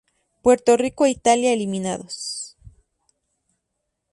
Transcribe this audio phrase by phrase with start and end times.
[0.41, 2.57] Puerto Rico e Italia eliminados.